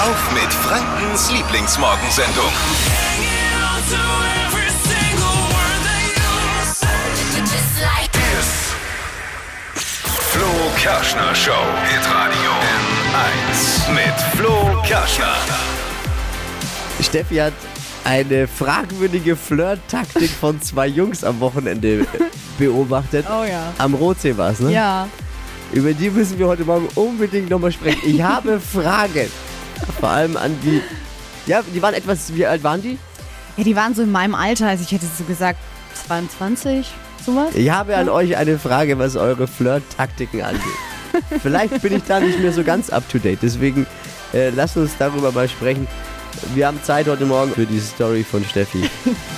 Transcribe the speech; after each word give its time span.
auf 0.00 0.32
mit 0.32 0.50
Frankens 0.52 1.30
Lieblingsmorgensendung. 1.30 2.52
Flo 10.30 10.46
Kerschner 10.78 11.34
Show. 11.34 11.52
Hitradio 11.84 12.50
N1 12.80 13.92
mit 13.92 14.38
Flo 14.38 14.80
Kerschner. 14.84 15.36
Steffi 17.02 17.36
hat 17.36 17.52
eine 18.04 18.48
fragwürdige 18.48 19.36
Flirt-Taktik 19.36 20.30
von 20.30 20.62
zwei 20.62 20.86
Jungs 20.86 21.24
am 21.24 21.40
Wochenende 21.40 22.06
beobachtet. 22.58 23.26
Oh 23.28 23.44
ja. 23.44 23.74
Am 23.76 23.92
Rotsee 23.94 24.34
war 24.34 24.52
es, 24.52 24.60
ne? 24.60 24.72
Ja. 24.72 25.08
Über 25.72 25.92
die 25.92 26.08
müssen 26.08 26.38
wir 26.38 26.46
heute 26.46 26.64
Morgen 26.64 26.88
unbedingt 26.94 27.50
nochmal 27.50 27.72
sprechen. 27.72 28.00
Ich 28.04 28.22
habe 28.22 28.58
Fragen. 28.60 29.30
Vor 29.98 30.08
allem 30.08 30.36
an 30.36 30.56
die. 30.62 30.82
Ja, 31.46 31.62
die 31.62 31.82
waren 31.82 31.94
etwas. 31.94 32.34
Wie 32.34 32.46
alt 32.46 32.62
waren 32.62 32.82
die? 32.82 32.98
Ja, 33.56 33.64
die 33.64 33.76
waren 33.76 33.94
so 33.94 34.02
in 34.02 34.12
meinem 34.12 34.34
Alter, 34.34 34.68
also 34.68 34.84
ich 34.84 34.92
hätte 34.92 35.06
so 35.06 35.24
gesagt 35.24 35.58
22, 36.06 36.86
sowas. 37.24 37.54
Ich 37.54 37.70
habe 37.70 37.96
an 37.96 38.08
euch 38.08 38.36
eine 38.36 38.58
Frage, 38.58 38.98
was 38.98 39.16
eure 39.16 39.46
Flirt-Taktiken 39.46 40.42
angeht. 40.42 40.62
Vielleicht 41.42 41.82
bin 41.82 41.96
ich 41.96 42.04
da 42.04 42.20
nicht 42.20 42.38
mehr 42.38 42.52
so 42.52 42.62
ganz 42.62 42.90
up 42.90 43.08
to 43.08 43.18
date. 43.18 43.40
Deswegen 43.42 43.86
äh, 44.32 44.50
lasst 44.50 44.76
uns 44.76 44.92
darüber 44.98 45.32
mal 45.32 45.48
sprechen. 45.48 45.86
Wir 46.54 46.66
haben 46.68 46.82
Zeit 46.82 47.08
heute 47.08 47.26
Morgen 47.26 47.52
für 47.52 47.66
die 47.66 47.80
Story 47.80 48.24
von 48.24 48.44
Steffi. 48.44 48.88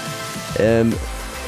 ähm, 0.58 0.92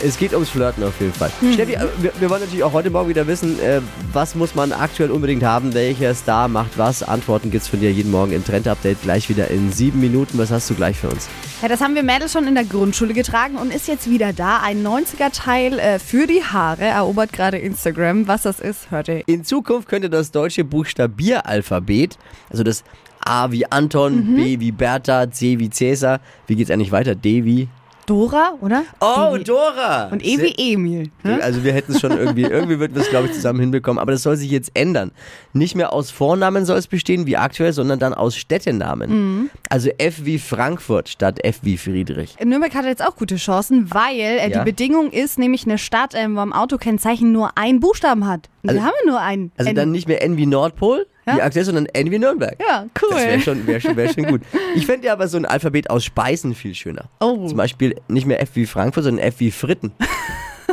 es 0.03 0.19
geht 0.19 0.33
ums 0.33 0.49
Flirten 0.49 0.83
auf 0.85 1.01
jeden 1.01 1.13
Fall. 1.13 1.31
Steffi, 1.53 1.75
äh, 1.75 1.87
wir, 1.99 2.13
wir 2.19 2.31
wollen 2.31 2.41
natürlich 2.41 2.65
auch 2.65 2.73
heute 2.73 2.91
Morgen 2.91 3.09
wieder 3.09 3.27
wissen, 3.27 3.61
äh, 3.61 3.81
was 4.13 4.35
muss 4.35 4.55
man 4.55 4.73
aktuell 4.73 5.11
unbedingt 5.11 5.43
haben, 5.43 5.75
welcher 5.75 6.15
Star 6.15 6.49
macht 6.49 6.77
was. 6.79 7.03
Antworten 7.03 7.51
gibt's 7.51 7.69
von 7.69 7.81
dir 7.81 7.93
jeden 7.93 8.11
Morgen 8.11 8.33
im 8.33 8.45
Trend-Update 8.45 9.03
gleich 9.03 9.29
wieder 9.29 9.49
in 9.49 9.73
sieben 9.73 10.01
Minuten. 10.01 10.39
Was 10.39 10.51
hast 10.51 10.69
du 10.71 10.75
gleich 10.75 10.99
für 10.99 11.09
uns? 11.09 11.29
Ja, 11.63 11.69
das 11.69 11.81
haben 11.81 11.95
wir 11.95 12.03
Mädels 12.03 12.33
schon 12.33 12.47
in 12.47 12.55
der 12.55 12.65
Grundschule 12.65 13.15
getragen 13.15 13.57
und 13.57 13.73
ist 13.73 13.89
jetzt 13.89 14.09
wieder 14.11 14.33
da. 14.33 14.61
Ein 14.63 14.87
90er-Teil 14.87 15.79
äh, 15.79 15.99
für 15.99 16.27
die 16.27 16.43
Haare 16.43 16.85
erobert 16.85 17.33
gerade 17.33 17.59
Instagram. 17.59 18.27
Was 18.29 18.43
das 18.43 18.61
ist, 18.61 18.91
hört 18.91 19.09
ihr. 19.09 19.23
In 19.27 19.45
Zukunft 19.45 19.89
könnte 19.89 20.11
das 20.11 20.31
deutsche 20.31 20.65
Buchstabieralphabet, 20.65 22.19
also 22.51 22.63
das 22.63 22.85
A 23.25 23.51
wie 23.51 23.71
Anton, 23.71 24.37
B 24.37 24.61
wie 24.61 24.73
Bertha, 24.73 25.31
C 25.31 25.59
wie 25.59 25.71
Cäsar, 25.71 26.21
wie 26.47 26.57
geht's 26.57 26.71
eigentlich 26.71 26.93
weiter? 26.93 27.15
D 27.15 27.45
wie? 27.45 27.69
Dora, 28.07 28.55
oder? 28.61 28.85
Oh, 29.01 29.35
E 29.35 29.39
wie- 29.41 29.45
Dora! 29.45 30.09
Und 30.11 30.25
E 30.25 30.39
wie 30.41 30.73
Emil. 30.73 31.11
Ne? 31.23 31.41
Also 31.43 31.65
wir 31.65 31.73
hätten 31.73 31.93
es 31.93 32.01
schon 32.01 32.13
irgendwie, 32.13 32.43
irgendwie 32.45 32.79
wird 32.79 32.95
wir 32.95 33.03
es 33.03 33.09
glaube 33.09 33.27
ich 33.29 33.33
zusammen 33.33 33.61
hinbekommen, 33.61 33.99
aber 33.99 34.13
das 34.13 34.23
soll 34.23 34.37
sich 34.37 34.51
jetzt 34.51 34.71
ändern. 34.75 35.11
Nicht 35.53 35.75
mehr 35.75 35.93
aus 35.93 36.11
Vornamen 36.11 36.65
soll 36.67 36.77
es 36.79 36.87
bestehen 36.87 37.27
wie 37.27 37.37
aktuell, 37.37 37.73
sondern 37.73 37.99
dann 37.99 38.13
aus 38.15 38.37
Städtenamen. 38.37 39.11
Mhm. 39.11 39.51
Also 39.71 39.91
F 39.99 40.25
wie 40.25 40.39
Frankfurt 40.39 41.09
statt 41.09 41.43
F 41.45 41.61
wie 41.63 41.77
Friedrich. 41.79 42.37
Nürnberg 42.45 42.75
hat 42.75 42.85
jetzt 42.85 43.05
auch 43.05 43.17
gute 43.17 43.37
Chancen, 43.37 43.93
weil 43.95 44.19
äh, 44.21 44.51
Ja. 44.51 44.59
die 44.59 44.65
Bedingung 44.71 45.11
ist 45.11 45.39
nämlich 45.39 45.65
eine 45.67 45.79
Stadt, 45.79 46.13
ähm, 46.15 46.37
wo 46.37 46.41
am 46.41 46.53
Autokennzeichen 46.53 47.33
nur 47.33 47.57
einen 47.57 47.81
Buchstaben 47.81 48.27
hat. 48.27 48.49
Und 48.63 48.71
Also- 48.71 48.81
wir 48.81 48.87
haben 48.87 48.95
ja 49.05 49.11
nur 49.11 49.21
einen. 49.21 49.53
Also 49.57 49.71
N. 49.71 49.77
dann 49.77 49.91
nicht 49.91 50.09
mehr 50.09 50.23
N 50.23 50.37
wie 50.37 50.47
Nordpol, 50.47 51.07
Ja. 51.27 51.37
wie 51.37 51.43
aktuell, 51.43 51.65
sondern 51.65 51.87
N 51.87 52.11
wie 52.11 52.19
Nürnberg. 52.19 52.57
Ja, 52.61 52.87
cool. 53.03 53.09
Das 53.11 53.25
wäre 53.25 53.41
schon, 53.41 53.67
wär 53.67 53.81
schon, 53.81 53.97
wär 53.97 54.13
schon 54.13 54.25
gut. 54.25 54.43
Ich 54.75 54.87
fände 54.87 55.07
ja 55.07 55.13
aber 55.15 55.27
so 55.29 55.37
ein 55.37 55.47
Alphabet 55.47 55.89
aus 55.91 56.05
Speisen 56.05 56.55
viel 56.55 56.75
schöner. 56.75 57.09
Oh. 57.21 57.47
Zum 57.47 57.57
Beispiel 57.57 57.97
nicht 58.09 58.27
mehr 58.27 58.41
F 58.43 58.51
wie 58.55 58.67
Frankfurt, 58.67 59.05
sondern 59.05 59.25
F 59.25 59.37
wie 59.39 59.51
Fritten. 59.51 59.93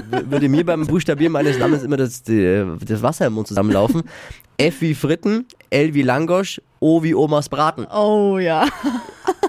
Würde 0.09 0.49
mir 0.49 0.65
beim 0.65 0.87
Buchstabieren 0.87 1.33
meines 1.33 1.57
Namens 1.57 1.83
immer 1.83 1.97
das, 1.97 2.23
das 2.23 3.01
Wasser 3.01 3.27
im 3.27 3.33
Mund 3.33 3.47
zusammenlaufen. 3.47 4.03
F 4.57 4.81
wie 4.81 4.93
Fritten, 4.93 5.45
L 5.69 5.93
wie 5.93 6.01
Langosch, 6.01 6.61
O 6.79 7.01
wie 7.03 7.15
Omas 7.15 7.49
Braten. 7.49 7.85
Oh 7.87 8.37
ja. 8.37 8.67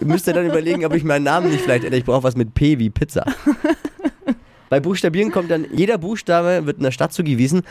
Ihr 0.01 0.07
müsst 0.07 0.27
ja 0.27 0.33
dann 0.33 0.47
überlegen, 0.47 0.85
ob 0.85 0.95
ich 0.95 1.05
meinen 1.05 1.25
Namen 1.25 1.51
nicht 1.51 1.63
vielleicht 1.63 1.85
ändere. 1.85 1.99
Ich 1.99 2.05
brauche 2.05 2.23
was 2.23 2.37
mit 2.37 2.55
P 2.55 2.79
wie 2.79 2.91
Pizza. 2.91 3.25
Bei 4.69 4.81
Buchstabieren 4.81 5.31
kommt 5.33 5.51
dann, 5.51 5.67
jeder 5.73 5.99
Buchstabe 5.99 6.65
wird 6.65 6.79
einer 6.79 6.93
Stadt 6.93 7.13
zugewiesen 7.13 7.63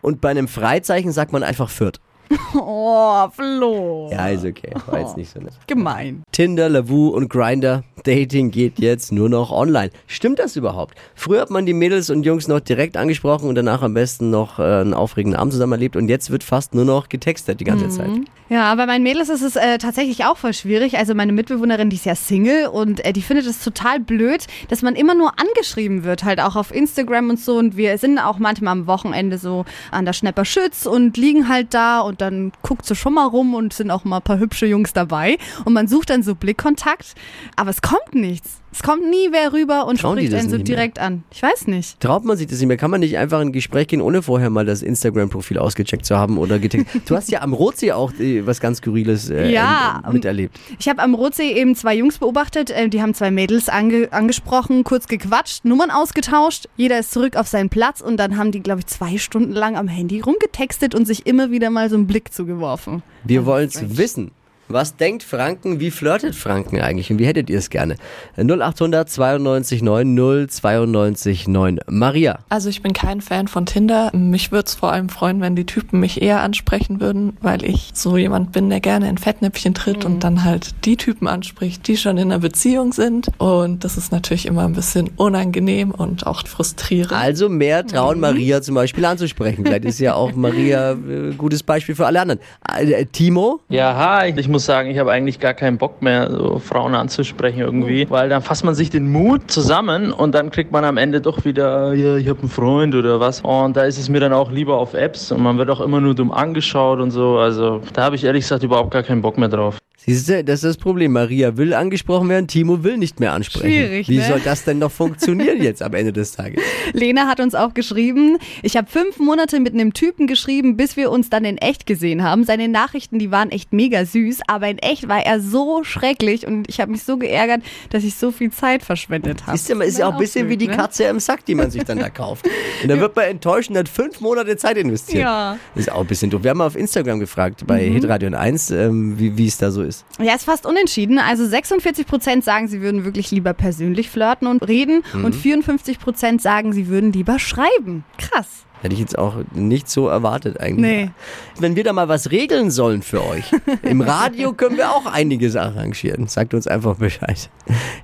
und 0.00 0.20
bei 0.20 0.30
einem 0.30 0.48
Freizeichen 0.48 1.12
sagt 1.12 1.32
man 1.32 1.42
einfach 1.42 1.70
Fürth. 1.70 2.00
Oh, 2.54 3.28
Flo. 3.30 4.08
Ja, 4.10 4.28
ist 4.28 4.44
okay. 4.44 4.72
War 4.86 5.00
jetzt 5.00 5.16
nicht 5.16 5.30
so 5.30 5.40
nett. 5.40 5.52
Gemein. 5.66 6.22
Tinder, 6.32 6.68
Lavu 6.68 7.08
und 7.08 7.28
Grinder. 7.28 7.84
Dating 8.04 8.50
geht 8.50 8.78
jetzt 8.78 9.12
nur 9.12 9.28
noch 9.28 9.50
online. 9.50 9.90
Stimmt 10.06 10.38
das 10.38 10.56
überhaupt? 10.56 10.94
Früher 11.14 11.40
hat 11.40 11.50
man 11.50 11.66
die 11.66 11.74
Mädels 11.74 12.10
und 12.10 12.24
Jungs 12.24 12.48
noch 12.48 12.60
direkt 12.60 12.96
angesprochen 12.96 13.48
und 13.48 13.54
danach 13.54 13.82
am 13.82 13.94
besten 13.94 14.30
noch 14.30 14.58
äh, 14.58 14.62
einen 14.62 14.94
aufregenden 14.94 15.38
Abend 15.38 15.52
zusammen 15.52 15.72
erlebt 15.72 15.96
und 15.96 16.08
jetzt 16.08 16.30
wird 16.30 16.42
fast 16.42 16.74
nur 16.74 16.84
noch 16.84 17.08
getextet 17.08 17.60
die 17.60 17.64
ganze 17.64 17.88
Zeit. 17.88 18.10
Ja, 18.48 18.74
bei 18.76 18.86
meinen 18.86 19.02
Mädels 19.02 19.28
ist 19.28 19.42
es 19.42 19.56
äh, 19.56 19.76
tatsächlich 19.76 20.24
auch 20.24 20.38
voll 20.38 20.54
schwierig. 20.54 20.96
Also 20.96 21.14
meine 21.14 21.32
Mitbewohnerin, 21.32 21.90
die 21.90 21.96
ist 21.96 22.06
ja 22.06 22.14
Single 22.14 22.68
und 22.68 23.04
äh, 23.04 23.12
die 23.12 23.20
findet 23.20 23.46
es 23.46 23.62
total 23.62 24.00
blöd, 24.00 24.46
dass 24.68 24.80
man 24.80 24.94
immer 24.94 25.14
nur 25.14 25.32
angeschrieben 25.38 26.04
wird, 26.04 26.24
halt 26.24 26.40
auch 26.40 26.56
auf 26.56 26.74
Instagram 26.74 27.28
und 27.28 27.40
so. 27.40 27.58
Und 27.58 27.76
wir 27.76 27.98
sind 27.98 28.18
auch 28.18 28.38
manchmal 28.38 28.72
am 28.72 28.86
Wochenende 28.86 29.36
so 29.36 29.66
an 29.90 30.06
der 30.06 30.14
Schnepperschütz 30.14 30.86
und 30.86 31.18
liegen 31.18 31.48
halt 31.48 31.74
da 31.74 32.00
und 32.00 32.17
dann 32.20 32.52
guckt 32.62 32.84
sie 32.86 32.94
schon 32.94 33.14
mal 33.14 33.26
rum 33.26 33.54
und 33.54 33.72
sind 33.72 33.90
auch 33.90 34.04
mal 34.04 34.16
ein 34.16 34.22
paar 34.22 34.38
hübsche 34.38 34.66
Jungs 34.66 34.92
dabei. 34.92 35.38
Und 35.64 35.72
man 35.72 35.88
sucht 35.88 36.10
dann 36.10 36.22
so 36.22 36.34
Blickkontakt, 36.34 37.14
aber 37.56 37.70
es 37.70 37.82
kommt 37.82 38.14
nichts. 38.14 38.60
Es 38.72 38.82
kommt 38.82 39.08
nie 39.08 39.28
wer 39.30 39.52
rüber 39.52 39.86
und 39.86 40.00
Trauen 40.00 40.18
spricht 40.18 40.34
einen 40.34 40.50
so 40.50 40.58
direkt 40.58 40.98
an. 40.98 41.24
Ich 41.30 41.42
weiß 41.42 41.66
nicht. 41.68 41.98
Traut 42.00 42.24
man 42.24 42.36
sich 42.36 42.46
das 42.46 42.58
nicht 42.58 42.68
mehr? 42.68 42.76
Kann 42.76 42.90
man 42.90 43.00
nicht 43.00 43.16
einfach 43.16 43.40
in 43.40 43.48
ein 43.48 43.52
Gespräch 43.52 43.88
gehen, 43.88 44.00
ohne 44.00 44.22
vorher 44.22 44.50
mal 44.50 44.66
das 44.66 44.82
Instagram-Profil 44.82 45.58
ausgecheckt 45.58 46.04
zu 46.04 46.16
haben 46.16 46.38
oder 46.38 46.58
getextet? 46.58 47.02
Du 47.08 47.16
hast 47.16 47.30
ja 47.30 47.40
am 47.40 47.54
Rotsee 47.54 47.92
auch 47.92 48.12
äh, 48.14 48.46
was 48.46 48.60
ganz 48.60 48.78
Skurriles 48.78 49.30
äh, 49.30 49.50
Ja, 49.50 50.02
ähm, 50.06 50.12
miterlebt. 50.12 50.58
Ich 50.78 50.88
habe 50.88 51.02
am 51.02 51.14
Rotsee 51.14 51.52
eben 51.52 51.74
zwei 51.74 51.96
Jungs 51.96 52.18
beobachtet, 52.18 52.70
äh, 52.70 52.88
die 52.88 53.00
haben 53.00 53.14
zwei 53.14 53.30
Mädels 53.30 53.68
ange 53.68 54.08
angesprochen, 54.12 54.84
kurz 54.84 55.08
gequatscht, 55.08 55.64
Nummern 55.64 55.90
ausgetauscht, 55.90 56.68
jeder 56.76 56.98
ist 56.98 57.10
zurück 57.12 57.36
auf 57.36 57.46
seinen 57.46 57.70
Platz 57.70 58.00
und 58.00 58.18
dann 58.18 58.36
haben 58.36 58.52
die, 58.52 58.60
glaube 58.60 58.80
ich, 58.80 58.86
zwei 58.86 59.16
Stunden 59.18 59.52
lang 59.52 59.76
am 59.76 59.88
Handy 59.88 60.20
rumgetextet 60.20 60.94
und 60.94 61.06
sich 61.06 61.26
immer 61.26 61.50
wieder 61.50 61.70
mal 61.70 61.88
so 61.88 61.96
einen 61.96 62.06
Blick 62.06 62.32
zugeworfen. 62.32 63.02
Wir 63.24 63.46
wollen 63.46 63.68
es 63.68 63.96
wissen. 63.96 64.30
Was 64.70 64.96
denkt 64.96 65.22
Franken? 65.22 65.80
Wie 65.80 65.90
flirtet 65.90 66.34
Franken 66.34 66.78
eigentlich? 66.80 67.10
Und 67.10 67.18
wie 67.18 67.26
hättet 67.26 67.48
ihr 67.48 67.58
es 67.58 67.70
gerne? 67.70 67.96
0800 68.36 69.08
92 69.08 69.82
9 69.82 70.46
092 70.48 71.48
9. 71.48 71.80
Maria. 71.86 72.40
Also 72.50 72.68
ich 72.68 72.82
bin 72.82 72.92
kein 72.92 73.22
Fan 73.22 73.48
von 73.48 73.64
Tinder. 73.64 74.10
Mich 74.14 74.52
würde 74.52 74.66
es 74.66 74.74
vor 74.74 74.92
allem 74.92 75.08
freuen, 75.08 75.40
wenn 75.40 75.56
die 75.56 75.64
Typen 75.64 76.00
mich 76.00 76.20
eher 76.20 76.42
ansprechen 76.42 77.00
würden, 77.00 77.38
weil 77.40 77.64
ich 77.64 77.92
so 77.94 78.18
jemand 78.18 78.52
bin, 78.52 78.68
der 78.68 78.80
gerne 78.80 79.08
in 79.08 79.16
Fettnäpfchen 79.16 79.72
tritt 79.72 80.04
und 80.04 80.22
dann 80.22 80.44
halt 80.44 80.84
die 80.84 80.98
Typen 80.98 81.28
anspricht, 81.28 81.88
die 81.88 81.96
schon 81.96 82.18
in 82.18 82.30
einer 82.30 82.40
Beziehung 82.40 82.92
sind. 82.92 83.28
Und 83.38 83.84
das 83.84 83.96
ist 83.96 84.12
natürlich 84.12 84.44
immer 84.44 84.64
ein 84.64 84.74
bisschen 84.74 85.08
unangenehm 85.16 85.92
und 85.92 86.26
auch 86.26 86.46
frustrierend. 86.46 87.12
Also 87.12 87.48
mehr 87.48 87.86
trauen, 87.86 88.20
Maria 88.20 88.60
zum 88.60 88.74
Beispiel 88.74 89.06
anzusprechen. 89.06 89.64
Vielleicht 89.64 89.86
ist 89.86 89.98
ja 89.98 90.12
auch 90.12 90.34
Maria 90.34 90.92
äh, 90.92 91.32
gutes 91.38 91.62
Beispiel 91.62 91.94
für 91.94 92.06
alle 92.06 92.20
anderen. 92.20 92.40
Äh, 92.70 93.06
Timo? 93.06 93.60
Ja, 93.70 93.96
hi. 93.96 94.34
Ich 94.36 94.46
muss 94.48 94.57
sagen, 94.64 94.90
ich 94.90 94.98
habe 94.98 95.10
eigentlich 95.10 95.40
gar 95.40 95.54
keinen 95.54 95.78
Bock 95.78 96.02
mehr, 96.02 96.30
so 96.30 96.58
Frauen 96.58 96.94
anzusprechen 96.94 97.60
irgendwie, 97.60 98.08
weil 98.10 98.28
dann 98.28 98.42
fasst 98.42 98.64
man 98.64 98.74
sich 98.74 98.90
den 98.90 99.10
Mut 99.10 99.50
zusammen 99.50 100.12
und 100.12 100.34
dann 100.34 100.50
kriegt 100.50 100.72
man 100.72 100.84
am 100.84 100.96
Ende 100.96 101.20
doch 101.20 101.44
wieder, 101.44 101.94
ja, 101.94 102.16
ich 102.16 102.28
habe 102.28 102.40
einen 102.40 102.48
Freund 102.48 102.94
oder 102.94 103.20
was. 103.20 103.40
Und 103.40 103.76
da 103.76 103.84
ist 103.84 103.98
es 103.98 104.08
mir 104.08 104.20
dann 104.20 104.32
auch 104.32 104.50
lieber 104.50 104.78
auf 104.78 104.94
Apps 104.94 105.32
und 105.32 105.42
man 105.42 105.58
wird 105.58 105.70
auch 105.70 105.80
immer 105.80 106.00
nur 106.00 106.14
dumm 106.14 106.32
angeschaut 106.32 107.00
und 107.00 107.10
so. 107.10 107.38
Also 107.38 107.80
da 107.92 108.04
habe 108.04 108.16
ich 108.16 108.24
ehrlich 108.24 108.44
gesagt 108.44 108.62
überhaupt 108.62 108.90
gar 108.90 109.02
keinen 109.02 109.22
Bock 109.22 109.38
mehr 109.38 109.48
drauf. 109.48 109.78
Siehst 110.00 110.28
du, 110.28 110.44
das 110.44 110.62
ist 110.62 110.64
das 110.64 110.76
Problem. 110.76 111.10
Maria 111.10 111.56
will 111.56 111.74
angesprochen 111.74 112.28
werden, 112.28 112.46
Timo 112.46 112.84
will 112.84 112.98
nicht 112.98 113.18
mehr 113.18 113.32
ansprechen. 113.32 113.66
Schwierig, 113.66 114.08
Wie 114.08 114.18
ne? 114.18 114.28
soll 114.28 114.38
das 114.38 114.62
denn 114.62 114.78
noch 114.78 114.92
funktionieren 114.92 115.60
jetzt 115.60 115.82
am 115.82 115.92
Ende 115.92 116.12
des 116.12 116.30
Tages? 116.32 116.62
Lena 116.92 117.26
hat 117.26 117.40
uns 117.40 117.56
auch 117.56 117.74
geschrieben, 117.74 118.38
ich 118.62 118.76
habe 118.76 118.86
fünf 118.88 119.18
Monate 119.18 119.58
mit 119.58 119.74
einem 119.74 119.94
Typen 119.94 120.28
geschrieben, 120.28 120.76
bis 120.76 120.96
wir 120.96 121.10
uns 121.10 121.30
dann 121.30 121.44
in 121.44 121.58
echt 121.58 121.84
gesehen 121.84 122.22
haben. 122.22 122.44
Seine 122.44 122.68
Nachrichten, 122.68 123.18
die 123.18 123.32
waren 123.32 123.50
echt 123.50 123.72
mega 123.72 124.04
süß, 124.04 124.42
aber 124.46 124.68
in 124.68 124.78
echt 124.78 125.08
war 125.08 125.26
er 125.26 125.40
so 125.40 125.82
schrecklich 125.82 126.46
und 126.46 126.68
ich 126.68 126.80
habe 126.80 126.92
mich 126.92 127.02
so 127.02 127.16
geärgert, 127.16 127.62
dass 127.90 128.04
ich 128.04 128.14
so 128.14 128.30
viel 128.30 128.52
Zeit 128.52 128.84
verschwendet 128.84 129.48
habe. 129.48 129.56
Ist 129.56 129.68
ja, 129.68 129.82
ist 129.82 129.98
ja 129.98 130.06
auch 130.06 130.12
ein 130.12 130.18
bisschen 130.20 130.48
wie 130.48 130.56
die 130.56 130.68
Katze 130.68 131.04
im 131.04 131.18
Sack, 131.18 131.44
die 131.44 131.56
man 131.56 131.72
sich 131.72 131.82
dann 131.82 131.98
da 131.98 132.08
kauft. 132.08 132.46
Und 132.82 132.88
dann 132.88 133.00
wird 133.00 133.16
man 133.16 133.24
enttäuscht 133.24 133.70
und 133.70 133.76
hat 133.76 133.88
fünf 133.88 134.20
Monate 134.20 134.56
Zeit 134.56 134.76
investiert. 134.76 135.24
Ja. 135.24 135.58
Ist 135.74 135.90
auch 135.90 136.02
ein 136.02 136.06
bisschen 136.06 136.30
doof. 136.30 136.44
Wir 136.44 136.50
haben 136.50 136.58
mal 136.58 136.66
auf 136.66 136.76
Instagram 136.76 137.18
gefragt, 137.18 137.66
bei 137.66 137.82
Hitradio 137.82 138.32
1, 138.32 138.70
ähm, 138.70 139.18
wie 139.18 139.46
es 139.46 139.58
da 139.58 139.72
so 139.72 139.82
ist. 139.82 139.87
Ja, 140.20 140.34
ist 140.34 140.44
fast 140.44 140.66
unentschieden. 140.66 141.18
Also 141.18 141.46
46 141.46 142.06
Prozent 142.06 142.44
sagen, 142.44 142.68
sie 142.68 142.80
würden 142.80 143.04
wirklich 143.04 143.30
lieber 143.30 143.54
persönlich 143.54 144.10
flirten 144.10 144.46
und 144.46 144.66
reden 144.66 145.02
und 145.12 145.34
54 145.34 145.98
Prozent 145.98 146.42
sagen, 146.42 146.72
sie 146.72 146.88
würden 146.88 147.12
lieber 147.12 147.38
schreiben. 147.38 148.04
Krass. 148.18 148.64
Hätte 148.80 148.94
ich 148.94 149.00
jetzt 149.00 149.18
auch 149.18 149.34
nicht 149.54 149.88
so 149.90 150.08
erwartet 150.08 150.60
eigentlich. 150.60 151.06
Nee. 151.06 151.10
Wenn 151.58 151.74
wir 151.74 151.82
da 151.82 151.92
mal 151.92 152.08
was 152.08 152.30
regeln 152.30 152.70
sollen 152.70 153.02
für 153.02 153.24
euch, 153.26 153.44
im 153.82 154.00
Radio 154.00 154.52
können 154.52 154.76
wir 154.76 154.92
auch 154.92 155.06
einiges 155.06 155.56
arrangieren. 155.56 156.28
Sagt 156.28 156.54
uns 156.54 156.66
einfach 156.68 156.96
Bescheid. 156.96 157.50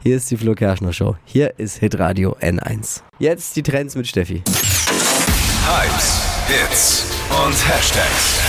Hier 0.03 0.17
ist 0.17 0.31
die 0.31 0.37
Flo 0.37 0.55
Kerschner 0.55 0.93
Show. 0.93 1.17
Hier 1.25 1.55
ist 1.59 1.79
Hitradio 1.79 2.37
N1. 2.41 3.03
Jetzt 3.19 3.55
die 3.57 3.63
Trends 3.63 3.95
mit 3.95 4.09
Steffi. 4.09 4.43
Hypes, 5.67 6.23
Hits 6.49 7.07
und 7.47 7.69
Hashtags. 7.69 8.41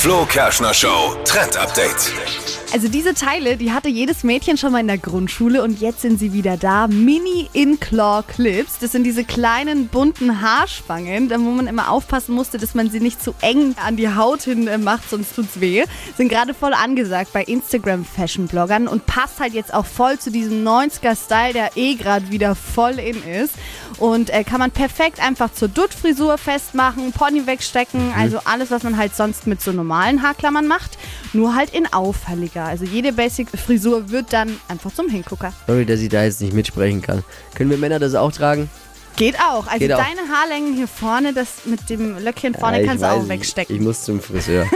Flo 0.00 0.24
Kerschner 0.24 0.74
Show 0.74 1.16
Trend 1.24 1.56
Update. 1.56 2.12
Also 2.72 2.88
diese 2.88 3.14
Teile, 3.14 3.56
die 3.56 3.72
hatte 3.72 3.88
jedes 3.88 4.24
Mädchen 4.24 4.56
schon 4.56 4.72
mal 4.72 4.80
in 4.80 4.88
der 4.88 4.98
Grundschule 4.98 5.62
und 5.62 5.80
jetzt 5.80 6.00
sind 6.00 6.18
sie 6.18 6.32
wieder 6.32 6.56
da. 6.56 6.88
Mini 6.88 7.48
In-Claw 7.52 8.24
Clips. 8.26 8.78
Das 8.80 8.92
sind 8.92 9.04
diese 9.04 9.22
kleinen 9.22 9.86
bunten 9.86 10.40
Haarspangen, 10.40 11.30
wo 11.30 11.50
man 11.50 11.68
immer 11.68 11.90
aufpassen 11.90 12.34
musste, 12.34 12.58
dass 12.58 12.74
man 12.74 12.90
sie 12.90 12.98
nicht 12.98 13.22
zu 13.22 13.32
eng 13.42 13.76
an 13.84 13.96
die 13.96 14.08
Haut 14.08 14.42
hin 14.42 14.66
äh, 14.66 14.78
macht, 14.78 15.08
sonst 15.08 15.36
tut's 15.36 15.60
weh. 15.60 15.84
Sind 16.16 16.30
gerade 16.30 16.52
voll 16.52 16.74
angesagt 16.74 17.32
bei 17.32 17.44
Instagram 17.44 18.04
Fashion 18.04 18.48
Bloggern 18.48 18.88
und 18.88 19.06
passt 19.06 19.38
halt 19.38 19.54
jetzt 19.54 19.72
auch 19.72 19.86
voll 19.86 20.18
zu 20.18 20.32
diesem 20.32 20.66
90er 20.66 21.16
Style, 21.16 21.52
der 21.52 21.76
eh 21.76 21.94
gerade 21.94 22.30
wieder 22.30 22.56
voll 22.56 22.98
in 22.98 23.22
ist. 23.22 23.54
Und 23.98 24.30
äh, 24.30 24.44
kann 24.44 24.58
man 24.58 24.70
perfekt 24.70 25.20
einfach 25.20 25.52
zur 25.52 25.68
Dutt-Frisur 25.68 26.36
festmachen, 26.38 27.12
Pony 27.12 27.46
wegstecken, 27.46 28.12
also 28.16 28.40
alles, 28.44 28.70
was 28.70 28.82
man 28.82 28.96
halt 28.96 29.14
sonst 29.14 29.46
mit 29.46 29.60
so 29.60 29.72
normalen 29.72 30.22
Haarklammern 30.22 30.66
macht, 30.66 30.98
nur 31.32 31.54
halt 31.54 31.70
in 31.74 31.90
auffälliger. 31.92 32.64
Also 32.64 32.84
jede 32.84 33.12
Basic-Frisur 33.12 34.10
wird 34.10 34.32
dann 34.32 34.58
einfach 34.68 34.92
zum 34.92 35.08
Hingucker. 35.08 35.52
Sorry, 35.66 35.86
dass 35.86 36.00
ich 36.00 36.08
da 36.08 36.24
jetzt 36.24 36.40
nicht 36.40 36.52
mitsprechen 36.52 37.02
kann. 37.02 37.22
Können 37.54 37.70
wir 37.70 37.78
Männer 37.78 37.98
das 37.98 38.14
auch 38.14 38.32
tragen? 38.32 38.68
Geht 39.16 39.38
auch. 39.38 39.66
Also 39.68 39.78
Geht 39.78 39.92
auch. 39.92 39.98
deine 39.98 40.28
Haarlängen 40.28 40.74
hier 40.74 40.88
vorne, 40.88 41.32
das 41.32 41.66
mit 41.66 41.88
dem 41.88 42.18
Löckchen 42.18 42.52
vorne 42.52 42.78
Ja, 42.78 42.82
ich 42.82 42.88
kannst 42.88 43.04
du 43.04 43.08
auch 43.10 43.22
ich- 43.22 43.28
wegstecken. 43.28 43.76
Ich 43.76 43.80
muss 43.80 44.02
zum 44.02 44.20
Friseur. 44.20 44.66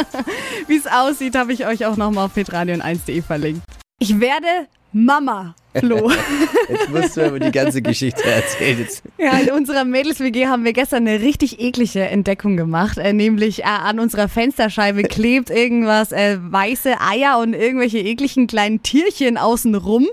Wie 0.68 0.76
es 0.76 0.86
aussieht, 0.86 1.34
habe 1.36 1.52
ich 1.52 1.66
euch 1.66 1.84
auch 1.86 1.96
nochmal 1.96 2.26
auf 2.26 2.36
hitradio1.de 2.36 3.22
verlinkt. 3.22 3.62
Ich 3.98 4.20
werde 4.20 4.46
Mama, 4.92 5.54
Flo. 5.74 6.10
Jetzt 6.68 6.90
musst 6.90 7.16
du 7.16 7.24
aber 7.26 7.40
die 7.40 7.50
ganze 7.50 7.80
Geschichte 7.80 8.22
erzählen. 8.24 8.86
Ja, 9.18 9.38
in 9.38 9.50
unserer 9.52 9.84
Mädels-WG 9.84 10.46
haben 10.46 10.64
wir 10.64 10.72
gestern 10.74 11.06
eine 11.08 11.20
richtig 11.20 11.60
eklige 11.60 12.00
Entdeckung 12.02 12.56
gemacht. 12.58 12.98
Äh, 12.98 13.12
nämlich 13.14 13.60
äh, 13.60 13.66
an 13.66 13.98
unserer 13.98 14.28
Fensterscheibe 14.28 15.02
klebt 15.04 15.48
irgendwas, 15.50 16.12
äh, 16.12 16.36
weiße 16.40 17.00
Eier 17.00 17.38
und 17.40 17.54
irgendwelche 17.54 17.98
ekligen 17.98 18.46
kleinen 18.46 18.82
Tierchen 18.82 19.38
außen 19.38 19.74
rum. 19.74 20.06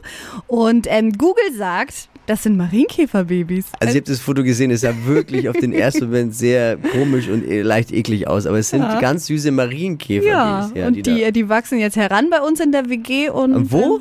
Und 0.47 0.87
ähm, 0.89 1.11
Google 1.17 1.51
sagt, 1.57 2.07
das 2.25 2.43
sind 2.43 2.57
Marienkäferbabys. 2.57 3.65
Also 3.79 3.91
ich 3.95 4.01
habe 4.01 4.11
das 4.11 4.19
Foto 4.19 4.43
gesehen, 4.43 4.69
es 4.71 4.81
sah 4.81 4.93
wirklich 5.05 5.49
auf 5.49 5.57
den 5.57 5.73
ersten 5.73 6.05
Moment 6.05 6.35
sehr 6.35 6.77
komisch 6.77 7.27
und 7.27 7.43
eh- 7.45 7.63
leicht 7.63 7.91
eklig 7.91 8.27
aus. 8.27 8.45
Aber 8.45 8.59
es 8.59 8.69
sind 8.69 8.81
ganz 9.01 9.25
süße 9.25 9.51
Marienkäfer. 9.51 10.25
ja, 10.27 10.69
die, 10.73 10.79
es- 10.79 10.87
und 10.87 10.93
die, 10.93 11.01
da- 11.01 11.11
äh, 11.17 11.31
die 11.31 11.49
wachsen 11.49 11.79
jetzt 11.79 11.95
heran 11.97 12.29
bei 12.29 12.39
uns 12.39 12.59
in 12.59 12.71
der 12.71 12.87
WG. 12.89 13.29
Und, 13.29 13.71
Wo? 13.71 13.99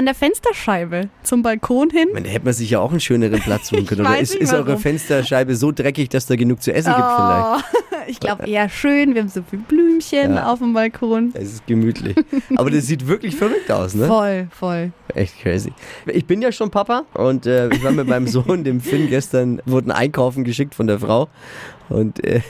An 0.00 0.06
der 0.06 0.14
Fensterscheibe 0.14 1.10
zum 1.22 1.42
Balkon 1.42 1.90
hin. 1.90 2.08
Da 2.14 2.20
hätte 2.22 2.46
man 2.46 2.54
sich 2.54 2.70
ja 2.70 2.80
auch 2.80 2.90
einen 2.90 3.00
schöneren 3.00 3.38
Platz 3.38 3.68
suchen 3.68 3.84
können. 3.86 4.00
Oder 4.00 4.18
ist, 4.18 4.34
ist 4.34 4.54
eure. 4.54 4.78
Fensterscheibe 4.78 5.54
so 5.54 5.72
dreckig, 5.72 6.08
dass 6.08 6.24
da 6.24 6.36
genug 6.36 6.62
zu 6.62 6.72
essen 6.72 6.94
gibt 6.94 7.06
vielleicht? 7.06 7.44
Oh, 7.46 7.96
ich 8.06 8.18
glaube 8.18 8.46
eher 8.48 8.70
schön. 8.70 9.14
Wir 9.14 9.20
haben 9.20 9.28
so 9.28 9.42
viele 9.48 9.60
Blümchen 9.62 10.36
Ja. 10.36 10.50
auf 10.50 10.60
dem 10.60 10.72
Balkon. 10.72 11.32
Es 11.34 11.52
ist 11.52 11.66
gemütlich. 11.66 12.16
Aber 12.56 12.70
das 12.70 12.86
sieht 12.86 13.06
wirklich 13.06 13.36
verrückt 13.36 13.70
aus, 13.70 13.94
ne? 13.94 14.06
Voll, 14.06 14.48
voll. 14.50 14.92
Echt 15.14 15.38
crazy. 15.38 15.72
Ich 16.06 16.24
bin 16.24 16.40
ja 16.40 16.50
schon 16.50 16.70
Papa 16.70 17.02
und 17.12 17.44
äh, 17.44 17.68
ich 17.68 17.84
war 17.84 17.92
mit 17.92 18.06
meinem 18.08 18.26
Sohn, 18.26 18.64
dem 18.64 18.80
Finn, 18.80 19.08
gestern, 19.10 19.60
wurden 19.66 19.90
einkaufen 19.90 20.44
geschickt 20.44 20.74
von 20.74 20.86
der 20.86 20.98
Frau. 20.98 21.28
Und 21.90 22.24
äh, 22.24 22.40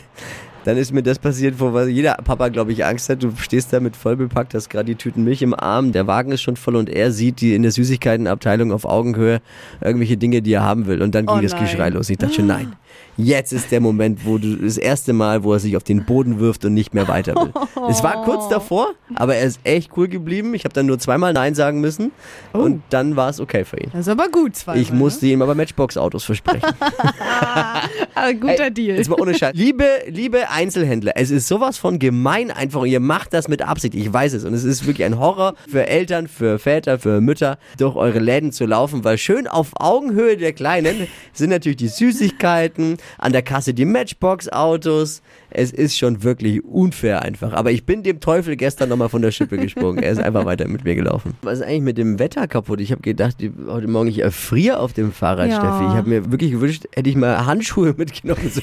dann 0.65 0.77
ist 0.77 0.93
mir 0.93 1.03
das 1.03 1.19
passiert, 1.19 1.59
wo 1.59 1.79
jeder 1.81 2.15
Papa, 2.15 2.49
glaube 2.49 2.73
ich, 2.73 2.85
Angst 2.85 3.09
hat. 3.09 3.23
Du 3.23 3.33
stehst 3.37 3.73
da 3.73 3.81
mit 3.81 3.97
voll 3.97 4.17
bepackt, 4.17 4.55
hast 4.55 4.69
gerade 4.69 4.87
die 4.87 4.95
Tüten 4.95 5.25
Milch 5.25 5.43
im 5.43 5.55
Arm, 5.55 5.93
der 5.93 6.07
Wagen 6.07 6.33
ist 6.33 6.43
schon 6.43 6.57
voll 6.57 6.77
und 6.77 6.89
er 6.89 7.12
sieht 7.12 7.41
die 7.41 7.55
in 7.55 7.62
der 7.62 7.73
Süßigkeitenabteilung 7.73 8.73
auf 8.73 8.85
Augenhöhe 8.85 9.41
irgendwelche 9.81 10.17
Dinge, 10.17 10.43
die 10.43 10.53
er 10.53 10.62
haben 10.62 10.87
will. 10.87 11.03
Und 11.03 11.15
dann 11.15 11.27
ging 11.27 11.39
Oh 11.39 11.41
das. 11.41 11.57
Geschrei 11.57 11.89
los. 11.91 12.09
Ich 12.11 12.19
dachte 12.19 12.35
schon, 12.35 12.47
nein. 12.47 12.73
Jetzt 13.17 13.53
ist 13.53 13.71
der 13.71 13.81
Moment, 13.81 14.25
wo 14.25 14.39
du 14.39 14.57
das 14.57 14.79
erste 14.79 15.12
Mal, 15.12 15.45
wo 15.45 15.53
er 15.53 15.59
sich 15.59 15.77
auf 15.77 15.83
den 15.83 16.05
Boden 16.05 16.41
wirft 16.41 16.65
und 16.65 16.73
nicht 16.75 16.95
mehr 16.95 17.07
weiter 17.07 17.35
will. 17.35 17.53
Es 17.89 18.03
war 18.03 18.25
kurz 18.25 18.49
davor, 18.49 18.93
aber 19.15 19.35
er 19.35 19.47
ist 19.47 19.61
echt 19.65 19.91
cool 19.97 20.09
geblieben. 20.09 20.55
Ich 20.55 20.65
habe 20.65 20.73
dann 20.73 20.87
nur 20.87 20.99
zweimal 20.99 21.33
Nein 21.33 21.55
sagen 21.55 21.81
müssen 21.81 22.12
und 22.53 22.83
dann 22.91 23.17
war 23.17 23.29
es 23.29 23.39
okay 23.41 23.65
für 23.65 23.79
ihn. 23.79 23.91
Das 23.93 24.03
ist 24.03 24.09
aber 24.09 24.29
gut, 24.29 24.57
zweimal. 24.57 24.81
Ich 24.81 24.93
musste 24.93 25.27
ihm 25.27 25.43
aber 25.43 25.55
Matchbox-Autos 25.55 26.25
versprechen. 26.25 26.62
Ne? 26.62 26.89
Ah, 28.15 28.33
guter 28.33 28.65
Ey, 28.65 28.71
Deal. 28.75 28.97
Jetzt 28.97 29.09
mal 29.09 29.19
ohne 29.21 29.35
Scheiß. 29.35 29.55
Liebe, 29.55 29.85
liebe 30.09 30.50
Einzelhändler, 30.50 31.12
es 31.17 31.31
ist 31.31 31.49
sowas 31.49 31.79
von 31.79 31.99
gemein 31.99 32.50
einfach. 32.50 32.81
und 32.82 32.88
Ihr 32.88 33.00
macht 33.00 33.32
das 33.32 33.49
mit 33.49 33.62
Absicht. 33.62 33.94
Ich 33.94 34.12
weiß 34.12 34.35
es. 34.35 34.44
Und 34.44 34.55
es 34.55 34.64
ist 34.64 34.87
wirklich 34.87 35.05
ein 35.05 35.19
Horror 35.19 35.55
für 35.69 35.87
Eltern, 35.87 36.29
für 36.29 36.58
Väter, 36.58 36.99
für 36.99 37.20
Mütter, 37.20 37.58
durch 37.79 37.97
eure 37.97 38.19
Läden 38.19 38.52
zu 38.52 38.67
laufen, 38.67 39.05
weil 39.05 39.19
schön 39.19 39.47
auf 39.47 39.69
Augenhöhe 39.75 40.37
der 40.37 40.52
Kleinen 40.52 41.06
sind 41.32 41.50
natürlich 41.50 41.79
die 41.79 41.88
Süßigkeiten, 41.88 42.99
an 43.19 43.32
der 43.32 43.43
Kasse 43.43 43.75
die 43.75 43.85
Matchbox-Autos. 43.85 45.23
Es 45.50 45.73
ist 45.73 45.99
schon 45.99 46.23
wirklich 46.23 46.64
unfair 46.64 47.23
einfach. 47.23 47.52
Aber 47.52 47.70
ich 47.70 47.85
bin 47.85 48.02
dem 48.02 48.20
Teufel 48.20 48.56
gestern 48.56 48.88
nochmal 48.88 49.08
von 49.08 49.23
der 49.23 49.31
Schippe 49.31 49.58
gesprungen. 49.58 50.02
Er 50.02 50.12
ist 50.12 50.20
einfach 50.20 50.44
weiter 50.44 50.69
mit 50.69 50.85
mir 50.85 50.94
gelaufen. 50.94 51.35
Was 51.43 51.58
ist 51.58 51.64
eigentlich 51.64 51.82
mit 51.82 51.99
dem 51.99 52.19
Wetter 52.19 52.47
kaputt? 52.47 52.81
Ich 52.81 52.93
habe 52.93 53.02
gedacht, 53.02 53.37
heute 53.67 53.88
Morgen 53.88 54.08
ich 54.08 54.20
erfriere 54.20 54.79
auf 54.79 54.93
dem 54.93 55.12
Fahrrad, 55.12 55.49
Ja. 55.49 55.56
Steffi. 55.56 55.85
Ich 55.85 55.97
habe 55.97 56.08
mir 56.08 56.31
wirklich 56.31 56.52
gewünscht, 56.52 56.85
hätte 56.94 57.11
ich 57.11 57.17
mal 57.17 57.47
Handschuhe 57.47 57.94
mitgenommen. 57.97 58.50
So 58.52 58.61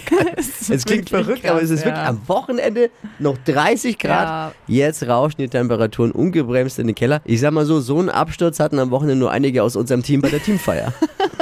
es 0.73 0.85
klingt 0.85 1.09
verrückt, 1.09 1.45
aber 1.45 1.61
es 1.61 1.69
ist 1.69 1.83
krass, 1.83 1.85
wirklich 1.85 2.03
ja. 2.03 2.09
am 2.09 2.21
Wochenende 2.27 2.89
noch 3.19 3.37
30 3.45 3.97
Grad. 3.99 4.53
Ja. 4.67 4.85
Jetzt 4.87 5.07
rauschen 5.07 5.37
die 5.39 5.49
Temperaturen 5.49 6.11
ungebremst 6.11 6.79
in 6.79 6.87
den 6.87 6.95
Keller. 6.95 7.21
Ich 7.25 7.41
sag 7.41 7.51
mal 7.51 7.65
so, 7.65 7.79
so 7.79 7.99
einen 7.99 8.09
Absturz 8.09 8.59
hatten 8.59 8.79
am 8.79 8.91
Wochenende 8.91 9.19
nur 9.19 9.31
einige 9.31 9.63
aus 9.63 9.75
unserem 9.75 10.03
Team 10.03 10.21
bei 10.21 10.29
der 10.29 10.41
Teamfeier. 10.41 10.93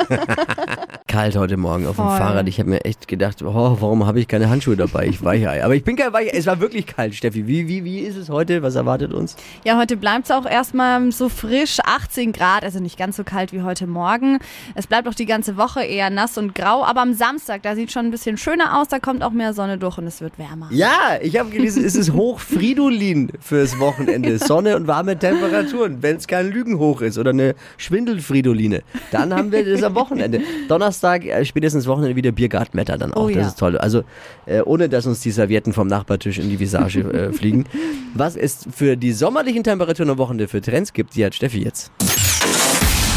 Kalt 1.16 1.38
heute 1.38 1.56
Morgen 1.56 1.88
auf 1.88 1.96
dem 1.96 2.08
Voll. 2.08 2.18
Fahrrad. 2.18 2.46
Ich 2.50 2.60
habe 2.60 2.70
mir 2.70 2.84
echt 2.84 3.08
gedacht, 3.08 3.42
oh, 3.42 3.78
warum 3.80 4.06
habe 4.06 4.20
ich 4.20 4.28
keine 4.28 4.50
Handschuhe 4.50 4.76
dabei? 4.76 5.08
Ich 5.08 5.24
Weichei. 5.24 5.64
Aber 5.64 5.74
ich 5.74 5.86
bin 5.86 5.96
kein 5.96 6.12
Weichei. 6.12 6.38
Es 6.38 6.46
war 6.46 6.60
wirklich 6.60 6.88
kalt, 6.88 7.16
Steffi. 7.16 7.48
Wie, 7.48 7.70
wie, 7.70 7.86
wie 7.86 8.00
ist 8.00 8.18
es 8.18 8.28
heute? 8.28 8.62
Was 8.64 8.76
erwartet 8.76 9.14
uns? 9.14 9.38
Ja, 9.64 9.78
heute 9.78 9.96
bleibt 9.96 10.26
es 10.26 10.32
auch 10.32 10.46
erstmal 10.46 11.14
so 11.14 11.30
frisch, 11.30 11.78
18 11.82 12.34
Grad, 12.34 12.66
also 12.66 12.82
nicht 12.82 12.98
ganz 12.98 13.16
so 13.16 13.24
kalt 13.24 13.54
wie 13.54 13.62
heute 13.62 13.88
Morgen. 13.88 14.40
Es 14.74 14.88
bleibt 14.88 15.08
auch 15.08 15.14
die 15.14 15.26
ganze 15.26 15.56
Woche 15.56 15.84
eher 15.84 16.10
nass 16.10 16.38
und 16.38 16.54
grau, 16.54 16.84
aber 16.84 17.02
am 17.02 17.14
Samstag, 17.14 17.64
da 17.64 17.76
sieht 17.76 17.94
schon 17.94 18.08
ein 18.08 18.12
bisschen 18.12 18.36
schöner 18.36 18.78
aus, 18.82 18.90
da 18.90 19.00
kommt 19.00 19.24
auch 19.24 19.32
mehr 19.32 19.54
Sonne 19.54 19.78
durch 19.78 19.98
und 19.98 20.08
es 20.08 20.20
wird 20.20 20.38
wärmer. 20.38 20.68
Ja, 20.72 21.18
ich 21.22 21.40
habe 21.40 21.50
gelesen, 21.50 21.86
es 21.86 21.96
ist 21.96 22.12
hoch 22.12 22.42
Fridolin 22.42 23.32
fürs 23.40 23.80
Wochenende. 23.80 24.38
Sonne 24.46 24.76
und 24.76 24.88
warme 24.88 25.18
Temperaturen, 25.18 26.00
wenn 26.02 26.18
es 26.18 26.28
kein 26.28 26.52
Lügenhoch 26.52 27.00
ist 27.00 27.18
oder 27.18 27.30
eine 27.30 27.56
Schwindelfridoline. 27.78 28.82
Dann 29.12 29.34
haben 29.34 29.54
wir 29.54 29.64
das 29.64 29.82
am 29.82 29.96
Wochenende. 29.96 30.42
Donnerstag, 30.68 31.05
äh, 31.14 31.46
spätestens 31.46 31.88
Wochenende 31.88 32.16
wieder 32.16 32.32
Biergartenwetter 32.32 32.98
dann 32.98 33.14
auch. 33.14 33.26
Oh 33.26 33.28
das 33.28 33.36
ja. 33.36 33.48
ist 33.48 33.60
toll. 33.60 33.78
Also 33.78 34.04
äh, 34.46 34.62
ohne, 34.62 34.90
dass 34.90 35.06
uns 35.06 35.22
die 35.22 35.32
Servietten 35.32 35.74
vom 35.74 35.88
Nachbartisch 35.88 36.40
in 36.40 36.50
die 36.50 36.60
Visage 36.60 37.00
äh, 37.02 37.34
fliegen. 37.34 37.66
Was 38.14 38.36
es 38.36 38.68
für 38.74 38.98
die 38.98 39.12
sommerlichen 39.12 39.64
Temperaturen 39.64 40.10
am 40.10 40.18
Wochenende 40.18 40.48
für 40.48 40.62
Trends 40.62 40.94
gibt, 40.94 41.16
die 41.16 41.26
hat 41.26 41.36
Steffi 41.36 41.64
jetzt. 41.64 41.92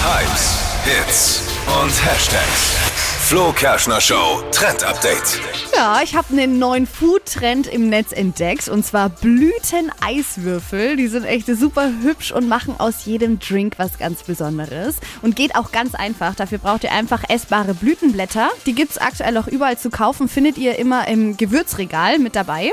Hypes, 0.03 0.59
Hits 0.85 1.43
und 1.83 2.05
Hashtags. 2.05 2.88
Flo 3.29 3.53
Kerschner 3.53 4.01
Show 4.01 4.43
Trend 4.53 4.83
Update. 4.85 5.39
Ja, 5.77 6.01
ich 6.03 6.17
habe 6.17 6.29
einen 6.33 6.59
neuen 6.59 6.87
Food-Trend 6.87 7.67
im 7.67 7.91
Netz 7.91 8.11
entdeckt 8.13 8.71
und 8.71 8.87
zwar 8.87 9.11
Blüteneiswürfel. 9.11 10.97
Die 10.97 11.09
sind 11.09 11.27
echt 11.27 11.47
super 11.47 11.91
hübsch 12.01 12.33
und 12.33 12.49
machen 12.49 12.77
aus 12.79 13.05
jedem 13.05 13.39
Drink 13.39 13.75
was 13.77 13.99
ganz 13.99 14.23
Besonderes. 14.23 14.97
Und 15.21 15.37
geht 15.37 15.57
auch 15.57 15.73
ganz 15.73 15.95
einfach. 15.95 16.37
Dafür 16.37 16.57
braucht 16.57 16.85
ihr 16.85 16.93
einfach 16.93 17.23
essbare 17.29 17.75
Blütenblätter. 17.75 18.49
Die 18.65 18.75
gibt's 18.75 18.97
aktuell 18.97 19.37
auch 19.37 19.47
überall 19.47 19.77
zu 19.77 19.91
kaufen. 19.91 20.27
Findet 20.27 20.57
ihr 20.57 20.79
immer 20.79 21.07
im 21.07 21.37
Gewürzregal 21.37 22.19
mit 22.19 22.35
dabei. 22.35 22.73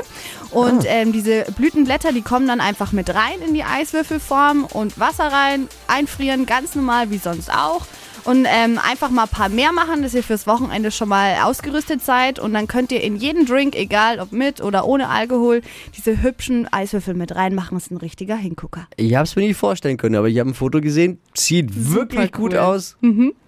Und 0.52 0.84
ähm, 0.86 1.12
diese 1.12 1.44
Blütenblätter, 1.54 2.14
die 2.14 2.22
kommen 2.22 2.48
dann 2.48 2.62
einfach 2.62 2.92
mit 2.92 3.14
rein 3.14 3.42
in 3.46 3.52
die 3.52 3.64
Eiswürfelform 3.64 4.64
und 4.64 4.98
Wasser 4.98 5.30
rein, 5.30 5.68
einfrieren, 5.86 6.46
ganz 6.46 6.74
normal 6.74 7.10
wie 7.10 7.18
sonst 7.18 7.52
auch. 7.52 7.84
Und 8.26 8.44
ähm, 8.48 8.80
einfach 8.82 9.10
mal 9.10 9.22
ein 9.22 9.28
paar 9.28 9.48
mehr 9.48 9.70
machen, 9.72 10.02
dass 10.02 10.12
ihr 10.12 10.22
fürs 10.24 10.48
Wochenende 10.48 10.90
schon 10.90 11.08
mal 11.08 11.36
ausgerüstet 11.44 12.02
seid. 12.02 12.40
Und 12.40 12.54
dann 12.54 12.66
könnt 12.66 12.90
ihr 12.90 13.00
in 13.00 13.16
jeden 13.16 13.46
Drink, 13.46 13.76
egal 13.76 14.18
ob 14.18 14.32
mit 14.32 14.60
oder 14.60 14.84
ohne 14.84 15.08
Alkohol, 15.08 15.62
diese 15.96 16.22
hübschen 16.22 16.66
Eiswürfel 16.72 17.14
mit 17.14 17.36
reinmachen. 17.36 17.76
Ist 17.76 17.92
ein 17.92 17.98
richtiger 17.98 18.36
Hingucker. 18.36 18.88
Ich 18.96 19.14
habe 19.14 19.24
es 19.24 19.36
mir 19.36 19.42
nicht 19.46 19.56
vorstellen 19.56 19.96
können, 19.96 20.16
aber 20.16 20.28
ich 20.28 20.40
habe 20.40 20.50
ein 20.50 20.54
Foto 20.54 20.80
gesehen. 20.80 21.20
Sieht 21.34 21.92
wirklich 21.92 22.32
gut 22.32 22.52
cool. 22.52 22.58
aus. 22.58 22.96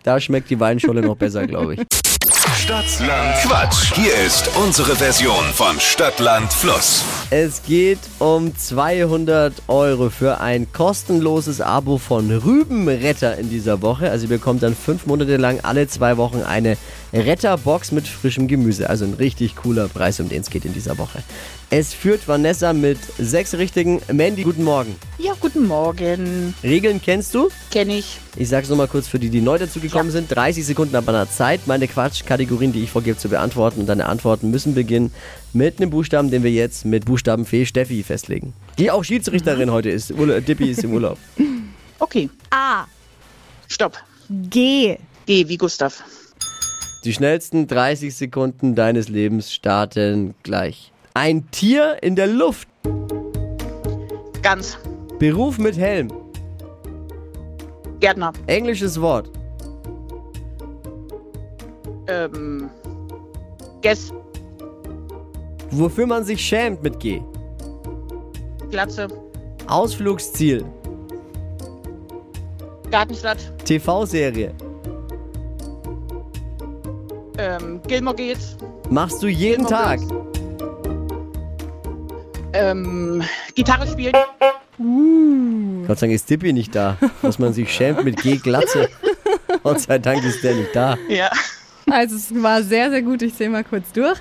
Da 0.05 0.21
schmeckt 0.21 0.49
die 0.49 0.61
Weinscholle 0.61 1.03
noch 1.03 1.17
besser, 1.17 1.47
glaube 1.47 1.75
ich. 1.75 1.81
Stadtland 2.55 3.35
Quatsch. 3.43 3.95
Hier 3.95 4.15
ist 4.27 4.51
unsere 4.57 4.97
Version 4.97 5.45
von 5.53 5.79
Stadtland 5.79 6.53
Fluss. 6.53 7.05
Es 7.31 7.63
geht 7.63 7.99
um 8.19 8.57
200 8.57 9.53
Euro 9.69 10.11
für 10.11 10.41
ein 10.41 10.73
kostenloses 10.73 11.61
Abo 11.61 11.99
von 11.99 12.31
Rübenretter 12.31 13.37
in 13.39 13.51
dieser 13.51 13.83
Woche. 13.83 14.11
Also 14.11 14.25
ihr 14.25 14.31
bekommt 14.31 14.63
dann 14.63 14.75
fünf 14.75 15.07
Monate 15.07 15.37
lang 15.37 15.61
alle 15.63 15.89
zwei 15.89 16.17
Wochen 16.17 16.43
eine 16.43 16.77
Retterbox 17.13 17.93
mit 17.93 18.07
frischem 18.07 18.49
Gemüse. 18.49 18.89
Also 18.91 19.05
ein 19.05 19.15
richtig 19.15 19.57
cooler 19.57 19.89
Preis, 19.89 20.21
um 20.21 20.29
den 20.29 20.43
es 20.43 20.51
geht 20.51 20.65
in 20.65 20.75
dieser 20.75 20.99
Woche. 20.99 21.23
Es 21.71 21.95
führt 21.95 22.27
Vanessa 22.29 22.73
mit 22.73 22.99
sechs 23.19 23.55
richtigen. 23.55 24.01
Mandy, 24.13 24.43
guten 24.43 24.65
Morgen. 24.65 24.97
Ja, 25.19 25.33
guten 25.41 25.67
Morgen. 25.67 26.55
Regeln 26.63 27.01
kennst 27.03 27.35
du? 27.35 27.49
Kenne 27.71 27.99
ich. 27.99 28.21
Ich 28.37 28.49
sag's 28.49 28.69
nochmal 28.69 28.89
kurz 28.89 29.09
für 29.09 29.19
die, 29.19 29.31
die 29.31 29.41
neu 29.41 29.59
dazugekommen 29.59 30.11
sind. 30.13 30.35
30 30.35 30.65
Sekunden 30.65 30.97
ab 30.97 31.09
einer 31.09 31.31
Zeit, 31.31 31.67
meine 31.67 31.89
Quatschkategorien, 31.89 32.73
die 32.73 32.85
ich 32.85 32.91
vorgebe, 32.91 33.19
zu 33.19 33.29
beantworten. 33.29 33.81
Und 33.81 33.87
deine 33.87 34.07
Antworten 34.07 34.51
müssen 34.51 34.75
beginnen 34.75 35.13
mit 35.53 35.81
einem 35.81 35.91
Buchstaben, 35.91 36.31
den 36.31 36.43
wir 36.43 36.51
jetzt 36.51 36.85
mit 36.85 37.05
Buchstabenfee 37.05 37.67
Steffi 37.67 38.03
festlegen. 38.03 38.53
Die 38.79 38.91
auch 38.91 39.05
Schiedsrichterin 39.05 39.71
heute 39.71 39.91
ist. 39.91 40.11
Urla 40.13 40.41
Dippi 40.41 40.71
ist 40.71 40.85
im 40.85 40.93
Urlaub. 40.93 41.19
Okay, 42.01 42.31
A. 42.51 42.85
stopp. 43.67 43.99
G. 44.31 44.97
G 45.27 45.49
wie 45.49 45.57
Gustav. 45.57 46.05
Die 47.09 47.15
schnellsten 47.15 47.67
30 47.67 48.15
Sekunden 48.15 48.75
deines 48.75 49.09
Lebens 49.09 49.51
starten 49.51 50.35
gleich. 50.43 50.93
Ein 51.15 51.51
Tier 51.51 51.97
in 52.03 52.17
der 52.17 52.27
Luft. 52.27 52.69
Ganz. 54.43 54.77
Beruf 55.19 55.57
mit 55.57 55.79
Helm. 55.79 56.13
Gärtner. 58.01 58.35
Englisches 58.47 59.01
Wort. 59.01 59.31
Ähm. 62.09 62.69
Guess. 63.81 64.13
Wofür 65.71 66.07
man 66.07 66.25
sich 66.25 66.43
schämt 66.43 66.83
mit 66.83 67.01
G. 67.01 67.23
Glatze. 68.71 69.09
Ausflugsziel. 69.67 70.63
Gartenstadt. 72.91 73.39
TV-Serie. 73.65 74.53
Ähm. 77.61 77.81
Gilmore 77.87 78.17
geht's. 78.17 78.57
Machst 78.91 79.23
du 79.23 79.27
jeden 79.27 79.67
Gilmore 79.67 79.99
Tag. 79.99 80.01
Ähm. 82.53 83.23
Gitarre 83.55 83.87
spielen. 83.87 84.15
Gott 85.87 85.99
sei 85.99 86.07
Dank 86.07 86.15
ist 86.15 86.31
Dippi 86.31 86.53
nicht 86.53 86.75
da. 86.75 86.97
Dass 87.23 87.39
man 87.39 87.53
sich 87.53 87.73
schämt 87.73 88.05
mit 88.05 88.23
G 88.23 88.37
Glatze. 88.37 88.89
Gott 89.63 89.81
sei 89.81 89.99
Dank 89.99 90.25
ist 90.25 90.43
der 90.43 90.55
nicht 90.55 90.75
da. 90.75 90.97
Ja. 91.09 91.31
Also 91.91 92.17
es 92.17 92.43
war 92.43 92.63
sehr, 92.63 92.91
sehr 92.91 93.03
gut. 93.03 93.23
Ich 93.23 93.35
sehe 93.35 93.49
mal 93.51 93.65
kurz 93.65 93.91
durch. 93.93 94.19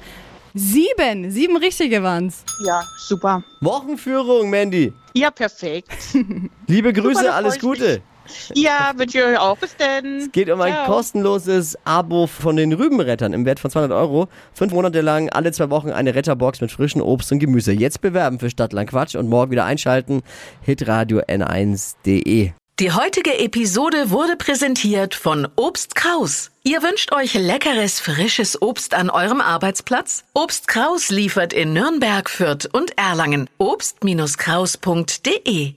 Sieben. 0.53 1.29
Sieben 1.29 1.57
richtige 1.57 2.01
waren's. 2.01 2.43
Ja, 2.65 2.81
super. 2.97 3.43
Wochenführung, 3.61 4.49
Mandy. 4.49 4.93
Ja, 5.13 5.29
perfekt. 5.29 5.91
Liebe 6.67 6.93
Grüße, 6.93 7.19
Super, 7.19 7.35
alles 7.35 7.59
Gute. 7.59 8.01
Ja, 8.53 8.93
wünsche 8.95 9.19
ich 9.19 9.23
euch 9.23 9.37
auch. 9.37 9.57
Bis 9.57 9.75
denn. 9.75 10.29
Geht 10.31 10.49
um 10.49 10.61
ein 10.61 10.73
Ciao. 10.73 10.85
kostenloses 10.85 11.77
Abo 11.83 12.27
von 12.27 12.55
den 12.55 12.73
Rübenrettern 12.73 13.33
im 13.33 13.45
Wert 13.45 13.59
von 13.59 13.71
200 13.71 13.97
Euro. 13.97 14.27
Fünf 14.53 14.73
Monate 14.73 15.01
lang, 15.01 15.29
alle 15.29 15.51
zwei 15.51 15.69
Wochen 15.69 15.91
eine 15.91 16.15
Retterbox 16.15 16.61
mit 16.61 16.71
frischem 16.71 17.01
Obst 17.01 17.31
und 17.31 17.39
Gemüse. 17.39 17.71
Jetzt 17.71 18.01
bewerben 18.01 18.39
für 18.39 18.49
Stadtland 18.49 18.89
Quatsch 18.89 19.15
und 19.15 19.29
morgen 19.29 19.51
wieder 19.51 19.65
einschalten. 19.65 20.21
hitradio 20.61 21.19
n1.de. 21.19 22.51
Die 22.79 22.91
heutige 22.91 23.39
Episode 23.39 24.11
wurde 24.11 24.35
präsentiert 24.35 25.15
von 25.15 25.47
Obst 25.55 25.95
Kraus. 25.95 26.51
Ihr 26.63 26.83
wünscht 26.83 27.11
euch 27.11 27.33
leckeres, 27.33 27.99
frisches 27.99 28.61
Obst 28.61 28.93
an 28.93 29.09
eurem 29.09 29.41
Arbeitsplatz? 29.41 30.25
Obst 30.35 30.67
Kraus 30.67 31.09
liefert 31.09 31.53
in 31.53 31.73
Nürnberg, 31.73 32.29
Fürth 32.29 32.69
und 32.71 32.95
Erlangen. 32.95 33.49
Obst-Kraus.de 33.57 35.73